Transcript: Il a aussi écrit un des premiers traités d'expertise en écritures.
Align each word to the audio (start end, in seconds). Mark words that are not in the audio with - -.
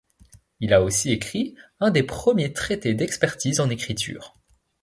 Il 0.61 0.73
a 0.73 0.81
aussi 0.81 1.11
écrit 1.11 1.53
un 1.79 1.91
des 1.91 2.01
premiers 2.01 2.53
traités 2.53 2.95
d'expertise 2.95 3.59
en 3.59 3.69
écritures. 3.69 4.35